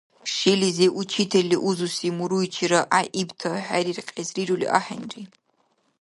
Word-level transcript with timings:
Шилизив 0.33 0.91
учительли 1.01 1.55
узуси 1.67 2.07
муруйчира 2.17 2.79
гӀяйибта 2.91 3.51
хӀериркьес 3.65 4.29
рирули 4.35 4.67
ахӀенри. 4.77 5.21